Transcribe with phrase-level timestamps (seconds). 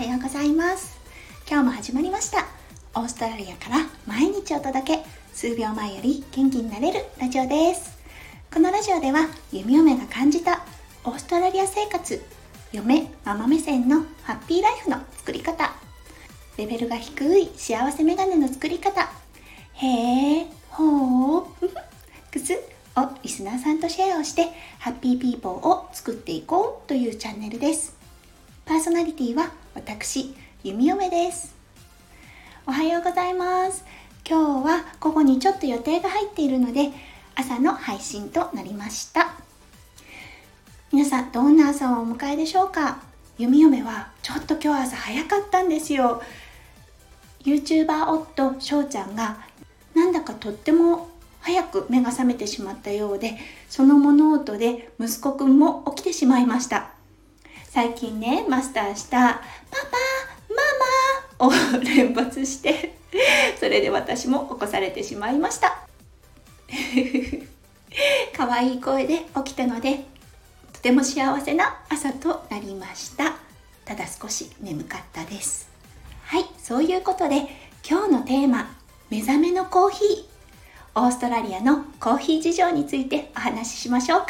[0.00, 0.98] はようございます。
[1.46, 2.46] 今日も始まりました。
[2.94, 5.04] オーストラリアから毎日お届け
[5.34, 7.98] 数秒前より元気になれるラジオです。
[8.50, 10.64] このラジオでは弓嫁が感じた
[11.04, 12.18] オーストラリア生活
[12.72, 15.70] 嫁ママ目線のハッピーライフの作り方。
[16.56, 19.02] レベルが低い幸せメガネの作り方。
[19.74, 21.44] へえほう
[22.32, 22.54] くす
[22.96, 24.46] をリスナーさんとシェアをして
[24.78, 27.94] ハッピーピーポーを作っていこうというチャンネルです。
[28.64, 30.34] パーソナリティは私
[30.64, 31.54] 弓嫁です。
[32.66, 33.84] おはようございます。
[34.28, 36.90] 今日は午後にちょっと予定が入っているので
[37.36, 39.32] 朝の配信となりました。
[40.92, 42.98] 皆さんどんな朝をお迎えでしょうか？
[43.38, 46.20] 弓嫁はちょっと今日朝早かったんですよ。
[47.44, 49.38] YouTuber 夫翔ちゃんが
[49.94, 51.08] なんだかとっても
[51.40, 56.90] 早く目が覚めてしまったようでその物音で息子くんも起きてしまいました。
[57.72, 59.40] 最近ねマスターした
[59.70, 59.96] 「パパ
[61.38, 61.46] ママ」
[61.78, 62.98] を 連発して
[63.60, 65.78] それで私も起こされてしまいました。
[68.36, 70.04] 可愛い声で起きたので
[70.72, 73.36] とても幸せな朝となりました。
[73.84, 75.68] ただ少し眠かったです。
[76.24, 77.46] はいそういうことで
[77.88, 78.74] 今日のテーマ
[79.10, 80.30] 目覚めのコーヒー。
[80.96, 84.28] オーストラリアのコーヒー事情についてお話ししましょうか。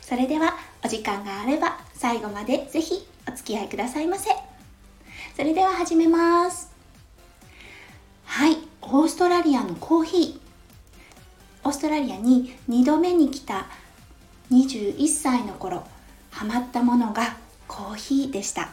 [0.00, 4.30] それではお時間があれば最後までぜひお付き合いくださいませ。
[5.36, 6.70] それでは始めます。
[8.24, 10.40] はいオーストラリアのコーヒー。
[11.64, 13.66] オーストラリアに2度目に来た
[14.50, 15.84] 21歳の頃
[16.30, 17.36] ハマったものが
[17.68, 18.70] コーヒーでした。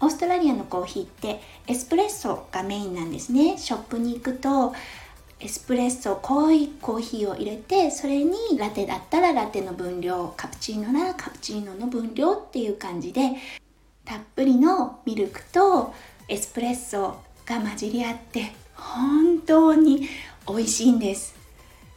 [0.00, 3.56] オーストラリアのコーヒーってエスプレッソがメインなんですね。
[3.58, 4.74] ショップに行くと
[5.42, 13.32] エスプレッソ濃いコーヒーを入れてそれにラテだったらラテの分量カプチーノならカプチーノの分量っていう感じで
[14.04, 15.94] たっぷりのミルクと
[16.28, 20.08] エスプレッソが混じり合って本当に
[20.46, 21.34] 美味しいんです。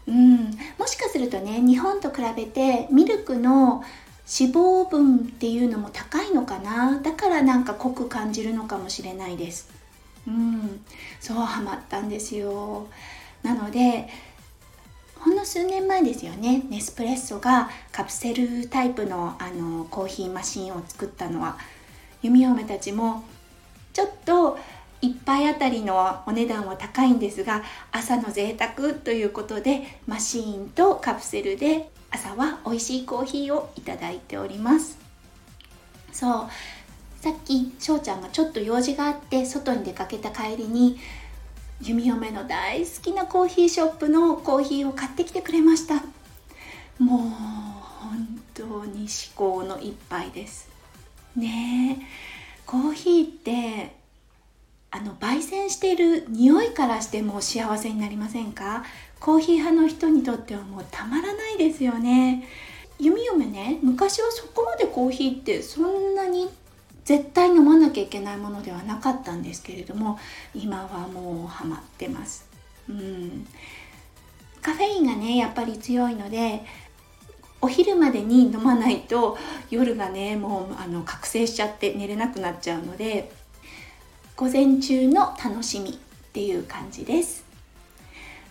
[0.08, 0.38] うん。
[0.78, 3.84] もしかするとね日本と比べてミルクの
[4.40, 7.00] 脂肪分っていうのも高いのかな？
[7.02, 9.70] だからなんか濃く感じるのかもしれないです。
[10.28, 10.84] うん。
[11.20, 12.88] そうハマったんですよ。
[13.44, 14.08] なので
[15.20, 21.58] ほんの数年前ですよねネスプレッソがカプセルタイプのあのコーヒーマシンを作ったのは
[22.22, 23.24] 弓嫁たちも
[23.94, 24.58] ちょっと
[25.02, 27.62] 1杯あたりのお値段は高いんですが
[27.92, 34.98] 朝の贅沢ということでマシーンとカプセルで朝は美味しいコーヒーをいただいております。
[36.12, 36.48] そう。
[37.20, 41.00] さっき翔ちゃんがちょっと用事があって外に出かけた帰りに
[41.86, 45.96] 弓嫁の大好きなコーヒーショップのコーヒーを買ってきてくれました。
[46.98, 50.70] もう本当に至高の一杯です。
[51.36, 52.06] ねえ
[52.66, 53.98] コーヒーって
[54.92, 58.86] あの焙煎している匂いからしても幸せになりませんか？
[59.20, 62.48] コーヒー派の人にとってはもうたまらないですよね。
[62.98, 66.50] 弓嫁ね昔はそこまでコーヒーってそんなに
[67.06, 70.20] 絶対飲まなきゃいけないものではなかったんですけれども
[70.56, 72.48] 今はもうハマってます。
[72.90, 73.48] うん。
[74.62, 76.64] カフェインがねやっぱり強いので
[77.60, 79.38] お昼までに飲まないと
[79.70, 83.32] 夜がねもうあの覚醒しちゃって寝れなくなっちゃうので
[84.36, 85.94] 午前中の楽しみっ
[86.34, 87.46] ていう感じです。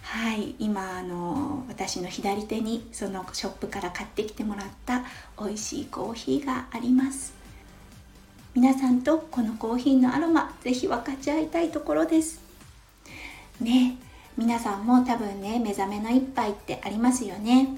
[0.02, 0.54] はい。
[0.58, 5.04] 今あの私の左手にそのショップから買ってきてもらった
[5.38, 7.41] 美味しいコーヒーがあります。
[8.54, 12.38] 皆さんとこのコーヒーのアロマぜひ分かち合いたいところです。
[13.62, 13.96] ね
[14.36, 17.68] 皆さんも多分ね目覚めの一杯ってありますよね。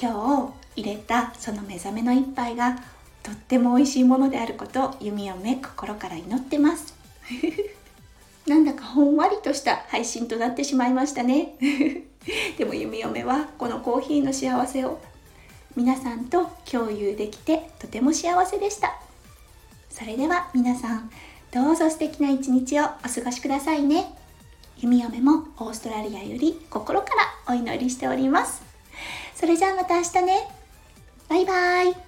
[0.00, 2.78] 今日入れたその目覚めの一杯が
[3.22, 6.94] とっても美味しいものであることを弓嫁心から祈ってます。
[8.48, 11.56] なんだかほんわりとした配信となってしまいましたね。
[12.56, 14.98] でも弓嫁はこのコーヒーの幸せを
[15.76, 19.05] 皆さんと共有できてとても幸せでした。
[19.98, 21.10] それでは皆さん
[21.50, 24.14] どうぞ素敵な一日をお過ごしくださいね。
[24.76, 27.06] 弓嫁もオーストラリアより心か
[27.46, 28.62] らお祈りしております。
[29.34, 30.48] それじゃあまた明日ね。
[31.30, 32.05] バイバイ。